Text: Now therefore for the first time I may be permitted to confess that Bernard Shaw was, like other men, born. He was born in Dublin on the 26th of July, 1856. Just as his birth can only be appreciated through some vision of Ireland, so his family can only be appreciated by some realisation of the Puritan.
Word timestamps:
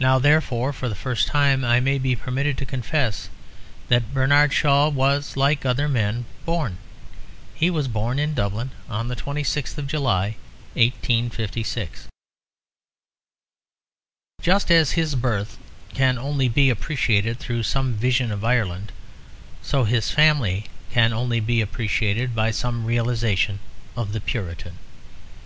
Now 0.00 0.18
therefore 0.18 0.72
for 0.72 0.88
the 0.88 0.94
first 0.94 1.28
time 1.28 1.62
I 1.62 1.78
may 1.78 1.98
be 1.98 2.16
permitted 2.16 2.56
to 2.56 2.64
confess 2.64 3.28
that 3.88 4.14
Bernard 4.14 4.54
Shaw 4.54 4.88
was, 4.88 5.36
like 5.36 5.66
other 5.66 5.88
men, 5.90 6.24
born. 6.46 6.78
He 7.54 7.68
was 7.68 7.86
born 7.86 8.18
in 8.18 8.32
Dublin 8.32 8.70
on 8.88 9.08
the 9.08 9.14
26th 9.14 9.76
of 9.76 9.86
July, 9.86 10.36
1856. 10.72 12.08
Just 14.40 14.70
as 14.70 14.92
his 14.92 15.14
birth 15.14 15.58
can 15.92 16.16
only 16.16 16.48
be 16.48 16.70
appreciated 16.70 17.38
through 17.38 17.64
some 17.64 17.92
vision 17.92 18.32
of 18.32 18.42
Ireland, 18.46 18.90
so 19.60 19.84
his 19.84 20.10
family 20.10 20.64
can 20.92 21.12
only 21.12 21.40
be 21.40 21.60
appreciated 21.60 22.34
by 22.34 22.52
some 22.52 22.86
realisation 22.86 23.58
of 23.96 24.14
the 24.14 24.20
Puritan. 24.22 24.78